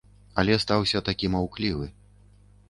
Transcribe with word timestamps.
Але 0.43 0.55
стаўся 0.63 1.01
такі 1.09 1.29
маўклівы. 1.35 1.87